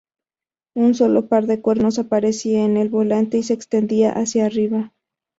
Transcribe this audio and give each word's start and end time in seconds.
Un 0.73 0.95
solo 0.95 1.27
par 1.27 1.45
de 1.45 1.61
cuernos 1.61 1.99
aparecían 1.99 2.71
en 2.71 2.77
el 2.77 2.89
volante 2.89 3.37
y 3.37 3.43
se 3.43 3.53
extendían 3.53 4.13
hacia 4.15 4.47
arriba. 4.47 4.93